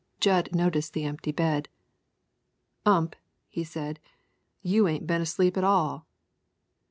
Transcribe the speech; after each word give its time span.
Jud 0.19 0.55
noticed 0.55 0.93
the 0.93 1.03
empty 1.03 1.31
bed. 1.31 1.69
"Ump," 2.87 3.15
he 3.47 3.63
said, 3.63 3.99
"you 4.63 4.87
ain't 4.87 5.05
been 5.05 5.21
asleep 5.21 5.57
at 5.57 5.63
all." 5.63 6.07